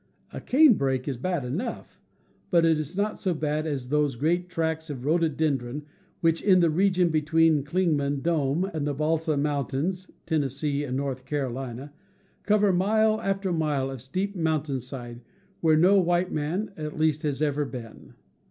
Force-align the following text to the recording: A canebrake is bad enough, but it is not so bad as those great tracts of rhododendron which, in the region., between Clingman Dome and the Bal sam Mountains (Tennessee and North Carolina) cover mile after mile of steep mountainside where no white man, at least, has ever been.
A 0.33 0.41
canebrake 0.41 1.07
is 1.07 1.17
bad 1.17 1.45
enough, 1.45 2.01
but 2.49 2.65
it 2.65 2.79
is 2.79 2.97
not 2.97 3.19
so 3.19 3.35
bad 3.35 3.67
as 3.67 3.89
those 3.89 4.15
great 4.15 4.49
tracts 4.49 4.89
of 4.89 5.05
rhododendron 5.05 5.83
which, 6.21 6.41
in 6.41 6.59
the 6.59 6.71
region., 6.71 7.09
between 7.09 7.61
Clingman 7.61 8.21
Dome 8.23 8.63
and 8.73 8.87
the 8.87 8.95
Bal 8.95 9.19
sam 9.19 9.43
Mountains 9.43 10.09
(Tennessee 10.25 10.83
and 10.83 10.97
North 10.97 11.25
Carolina) 11.25 11.93
cover 12.41 12.73
mile 12.73 13.21
after 13.21 13.53
mile 13.53 13.91
of 13.91 14.01
steep 14.01 14.35
mountainside 14.35 15.21
where 15.59 15.77
no 15.77 15.99
white 15.99 16.31
man, 16.31 16.71
at 16.75 16.97
least, 16.97 17.21
has 17.21 17.39
ever 17.39 17.63
been. 17.63 18.15